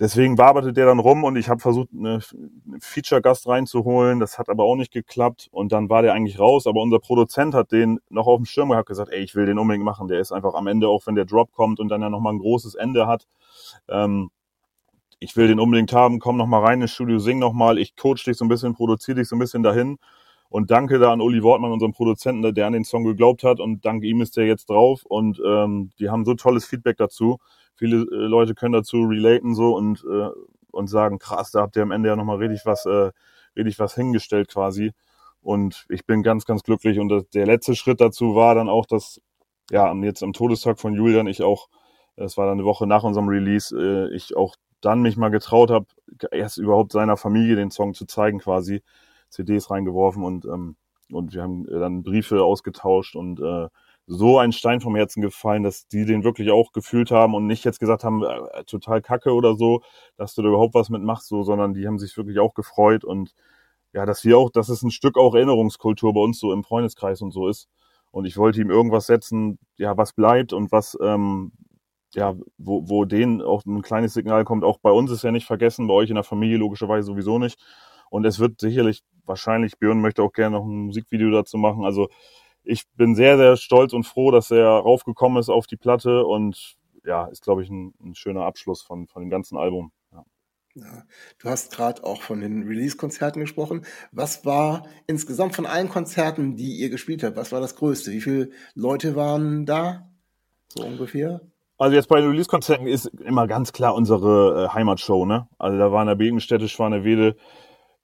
[0.00, 2.20] Deswegen arbeitet der dann rum und ich habe versucht, eine,
[2.68, 4.20] eine Feature-Gast reinzuholen.
[4.20, 6.68] Das hat aber auch nicht geklappt und dann war der eigentlich raus.
[6.68, 9.58] Aber unser Produzent hat den noch auf dem Schirm gehabt, gesagt, ey, ich will den
[9.58, 10.06] unbedingt machen.
[10.06, 12.38] Der ist einfach am Ende, auch wenn der Drop kommt und dann ja nochmal ein
[12.38, 13.26] großes Ende hat.
[13.88, 14.30] Ähm,
[15.18, 17.96] ich will den unbedingt haben, komm noch mal rein ins Studio, sing noch mal, ich
[17.96, 19.98] coach dich so ein bisschen, produziere dich so ein bisschen dahin.
[20.50, 23.60] Und danke da an Uli Wortmann, unserem Produzenten, der an den Song geglaubt hat.
[23.60, 25.04] Und dank ihm ist der jetzt drauf.
[25.04, 27.38] Und ähm, die haben so tolles Feedback dazu.
[27.74, 30.28] Viele äh, Leute können dazu relaten so und, äh,
[30.70, 33.10] und sagen, krass, da habt ihr am Ende ja nochmal richtig was, äh,
[33.56, 34.92] richtig was hingestellt quasi.
[35.42, 36.98] Und ich bin ganz, ganz glücklich.
[36.98, 39.20] Und das, der letzte Schritt dazu war dann auch, dass
[39.70, 41.68] ja jetzt am Todestag von Julian ich auch,
[42.16, 45.70] das war dann eine Woche nach unserem Release, äh, ich auch dann mich mal getraut
[45.70, 45.86] habe,
[46.30, 48.82] erst überhaupt seiner Familie den Song zu zeigen quasi
[49.30, 50.76] CDs reingeworfen und, ähm,
[51.10, 53.68] und wir haben dann Briefe ausgetauscht und äh,
[54.06, 57.64] so ein Stein vom Herzen gefallen, dass die den wirklich auch gefühlt haben und nicht
[57.64, 59.82] jetzt gesagt haben, äh, total kacke oder so,
[60.16, 63.34] dass du da überhaupt was mitmachst, so, sondern die haben sich wirklich auch gefreut und
[63.92, 67.22] ja, dass wir auch, dass es ein Stück auch Erinnerungskultur bei uns so im Freundeskreis
[67.22, 67.68] und so ist.
[68.10, 71.52] Und ich wollte ihm irgendwas setzen, ja, was bleibt und was, ähm,
[72.14, 74.64] ja, wo, wo denen auch ein kleines Signal kommt.
[74.64, 77.58] Auch bei uns ist ja nicht vergessen, bei euch in der Familie logischerweise sowieso nicht.
[78.10, 81.84] Und es wird sicherlich wahrscheinlich, Björn möchte auch gerne noch ein Musikvideo dazu machen.
[81.84, 82.08] Also
[82.64, 86.76] ich bin sehr, sehr stolz und froh, dass er raufgekommen ist auf die Platte und
[87.04, 89.92] ja, ist, glaube ich, ein, ein, schöner Abschluss von, von dem ganzen Album.
[90.12, 90.24] Ja.
[90.74, 91.04] Ja,
[91.38, 93.86] du hast gerade auch von den Release-Konzerten gesprochen.
[94.12, 98.12] Was war insgesamt von allen Konzerten, die ihr gespielt habt, was war das Größte?
[98.12, 100.10] Wie viele Leute waren da?
[100.68, 101.40] So ungefähr?
[101.78, 105.48] Also jetzt bei den Release-Konzerten ist immer ganz klar unsere äh, Heimatshow, ne?
[105.58, 107.36] Also da war in der Begenstätte Schwanewede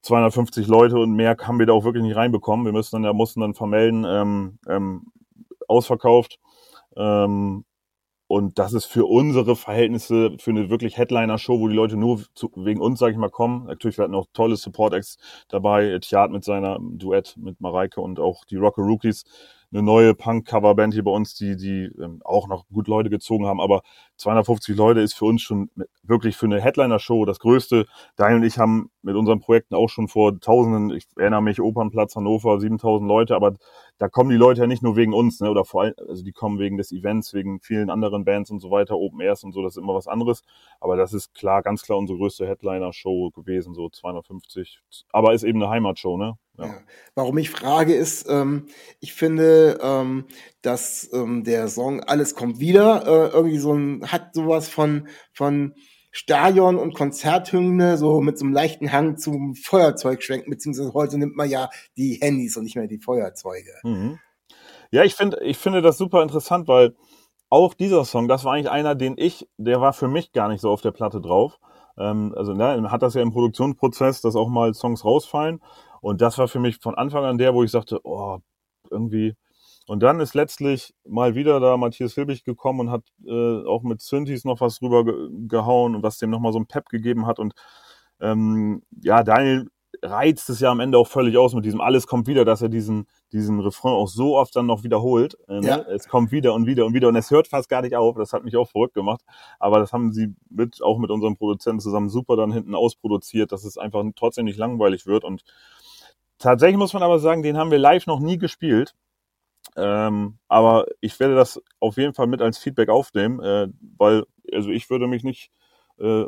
[0.05, 2.67] 250 Leute und mehr haben wir da auch wirklich nicht reinbekommen.
[2.67, 5.07] Wir müssen dann ja mussten dann vermelden, ähm, ähm,
[5.67, 6.39] ausverkauft.
[6.95, 7.65] Ähm,
[8.27, 12.51] und das ist für unsere Verhältnisse, für eine wirklich Headliner-Show, wo die Leute nur zu,
[12.55, 13.67] wegen uns, sage ich mal, kommen.
[13.67, 15.99] Natürlich, wir hatten auch tolle Support-Acts dabei.
[16.01, 19.25] Tjad mit seiner Duett mit Mareike und auch die Rocker Rookies
[19.75, 23.61] eine neue Punk-Cover-Band hier bei uns, die, die ähm, auch noch gut Leute gezogen haben.
[23.61, 23.83] Aber
[24.19, 25.69] 250 Leute ist für uns schon
[26.05, 27.87] wirklich für eine Headliner-Show das Größte.
[28.17, 32.15] Daniel und ich haben mit unseren Projekten auch schon vor Tausenden, ich erinnere mich, Opernplatz
[32.15, 33.55] Hannover, 7000 Leute, aber
[33.99, 36.33] da kommen die Leute ja nicht nur wegen uns, ne, oder vor allem, also die
[36.33, 39.63] kommen wegen des Events, wegen vielen anderen Bands und so weiter, Open Airs und so,
[39.63, 40.43] das ist immer was anderes.
[40.81, 44.81] Aber das ist klar, ganz klar unsere größte Headliner-Show gewesen, so 250.
[45.11, 46.39] Aber ist eben eine Heimatshow, ne?
[46.59, 46.67] Ja.
[46.67, 46.75] Ja.
[47.15, 48.67] Warum ich frage ist, ähm,
[49.01, 50.27] ich finde, ähm,
[50.63, 55.75] dass ähm, der Song Alles kommt wieder äh, irgendwie so ein, hat sowas von, von
[56.13, 61.35] Stadion und Konzerthymne, so mit so einem leichten Hang zum Feuerzeug schwenken, beziehungsweise heute nimmt
[61.35, 63.73] man ja die Handys und nicht mehr die Feuerzeuge.
[63.83, 64.21] Mhm.
[64.93, 66.95] Ja, ich finde, ich finde das super interessant, weil
[67.49, 70.61] auch dieser Song, das war eigentlich einer, den ich, der war für mich gar nicht
[70.61, 71.59] so auf der Platte drauf.
[71.99, 75.61] Ähm, also ne, hat das ja im Produktionsprozess, dass auch mal Songs rausfallen.
[76.05, 78.39] Und das war für mich von Anfang an der, wo ich sagte, oh,
[78.91, 79.37] irgendwie.
[79.87, 84.03] Und dann ist letztlich mal wieder da Matthias Hilbig gekommen und hat äh, auch mit
[84.03, 85.15] Synthes noch was rüber ge
[85.49, 87.39] gehauen und was dem nochmal so ein Pep gegeben hat.
[87.39, 87.55] Und
[88.21, 89.71] ähm, ja, Daniel
[90.03, 92.69] reizt es ja am Ende auch völlig aus mit diesem Alles kommt wieder, dass er
[92.69, 95.39] diesen, diesen Refrain auch so oft dann noch wiederholt.
[95.49, 95.67] Äh, ne?
[95.67, 95.79] ja.
[95.89, 98.17] Es kommt wieder und wieder und wieder und es hört fast gar nicht auf.
[98.17, 99.23] Das hat mich auch verrückt gemacht.
[99.59, 103.65] Aber das haben sie mit, auch mit unserem Produzenten zusammen super dann hinten ausproduziert, dass
[103.65, 105.25] es einfach trotzdem nicht langweilig wird.
[105.25, 105.45] Und
[106.45, 108.95] Tatsächlich muss man aber sagen, den haben wir live noch nie gespielt.
[109.77, 114.69] Ähm, aber ich werde das auf jeden Fall mit als Feedback aufnehmen, äh, weil also
[114.69, 115.51] ich würde mich nicht
[115.99, 116.27] äh,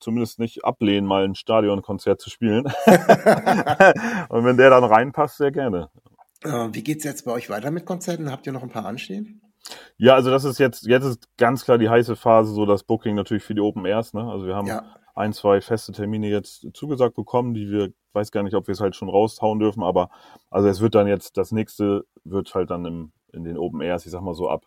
[0.00, 2.64] zumindest nicht ablehnen, mal ein Stadionkonzert zu spielen.
[4.30, 5.90] Und wenn der dann reinpasst, sehr gerne.
[6.44, 8.32] Äh, wie geht's jetzt bei euch weiter mit Konzerten?
[8.32, 9.42] Habt ihr noch ein paar anstehen?
[9.98, 13.14] Ja, also das ist jetzt, jetzt ist ganz klar die heiße Phase, so das Booking
[13.14, 14.22] natürlich für die Open Airs, ne?
[14.30, 14.82] Also wir haben, ja.
[15.18, 18.80] Ein, zwei feste Termine jetzt zugesagt bekommen, die wir, weiß gar nicht, ob wir es
[18.80, 20.10] halt schon raushauen dürfen, aber
[20.50, 24.06] also es wird dann jetzt, das nächste wird halt dann im, in den Open Airs,
[24.06, 24.66] ich sag mal so ab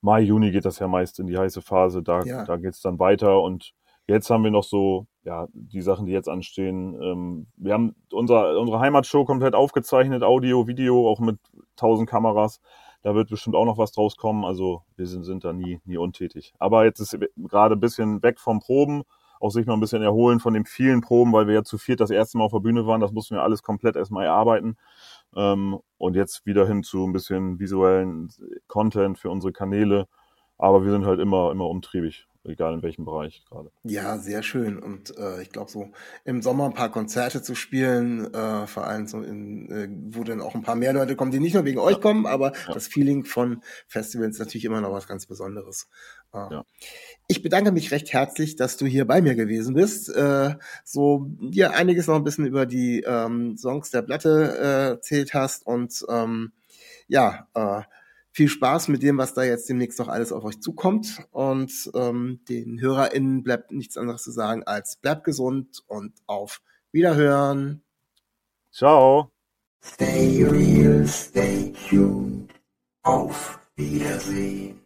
[0.00, 2.44] Mai, Juni geht das ja meist in die heiße Phase, da, ja.
[2.44, 3.74] da geht es dann weiter und
[4.06, 6.94] jetzt haben wir noch so, ja, die Sachen, die jetzt anstehen.
[7.02, 11.38] Ähm, wir haben unser, unsere Heimatshow komplett aufgezeichnet, Audio, Video, auch mit
[11.74, 12.60] tausend Kameras.
[13.02, 14.44] Da wird bestimmt auch noch was draus kommen.
[14.44, 16.54] Also wir sind, sind da nie, nie untätig.
[16.58, 19.02] Aber jetzt ist gerade ein bisschen weg vom Proben,
[19.40, 22.00] auch sich noch ein bisschen erholen von den vielen Proben, weil wir ja zu viert
[22.00, 23.00] das erste Mal auf der Bühne waren.
[23.00, 24.76] Das mussten wir alles komplett erstmal erarbeiten.
[25.34, 28.30] Ähm, und jetzt wieder hin zu ein bisschen visuellen
[28.68, 30.08] Content für unsere Kanäle.
[30.58, 33.70] Aber wir sind halt immer, immer umtriebig egal in welchem Bereich gerade.
[33.84, 34.78] Ja, sehr schön.
[34.78, 35.90] Und äh, ich glaube, so
[36.24, 40.40] im Sommer ein paar Konzerte zu spielen, äh, vor allem so in, äh, wo dann
[40.40, 42.74] auch ein paar mehr Leute kommen, die nicht nur wegen euch kommen, aber ja.
[42.74, 45.88] das Feeling von Festivals ist natürlich immer noch was ganz Besonderes.
[46.32, 46.64] Äh, ja.
[47.28, 50.08] Ich bedanke mich recht herzlich, dass du hier bei mir gewesen bist.
[50.14, 50.54] Äh,
[50.84, 55.66] so dir einiges noch ein bisschen über die ähm, Songs der Platte äh, erzählt hast
[55.66, 56.52] und ähm,
[57.08, 57.82] ja, äh,
[58.36, 61.26] viel Spaß mit dem, was da jetzt demnächst noch alles auf euch zukommt.
[61.30, 66.60] Und ähm, den HörerInnen bleibt nichts anderes zu sagen als bleibt gesund und auf
[66.92, 67.82] Wiederhören.
[68.70, 69.32] Ciao.
[69.82, 72.52] Stay real, stay tuned.
[73.02, 74.85] Auf Wiedersehen.